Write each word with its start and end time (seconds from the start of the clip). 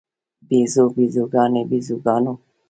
بیزو، 0.47 0.85
بیزوګانې، 0.95 1.61
بیزوګانو 1.69 2.33